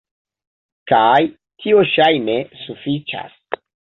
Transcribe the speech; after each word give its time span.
Kaj 0.91 1.19
tio 1.65 1.83
ŝajne 1.91 2.39
sufiĉas. 2.65 3.39